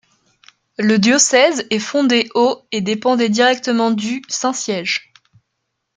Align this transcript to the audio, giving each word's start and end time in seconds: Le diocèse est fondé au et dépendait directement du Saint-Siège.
Le 0.79 0.97
diocèse 0.97 1.65
est 1.69 1.77
fondé 1.77 2.27
au 2.33 2.65
et 2.71 2.81
dépendait 2.81 3.29
directement 3.29 3.91
du 3.91 4.23
Saint-Siège. 4.29 5.13